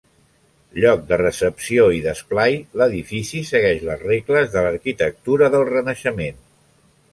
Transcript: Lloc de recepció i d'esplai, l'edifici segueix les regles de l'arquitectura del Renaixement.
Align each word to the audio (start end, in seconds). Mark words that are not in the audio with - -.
Lloc 0.83 1.03
de 1.11 1.19
recepció 1.21 1.85
i 1.97 1.99
d'esplai, 2.05 2.57
l'edifici 2.81 3.43
segueix 3.51 3.85
les 3.91 4.03
regles 4.07 4.51
de 4.57 4.67
l'arquitectura 4.69 5.53
del 5.57 5.71
Renaixement. 5.73 6.45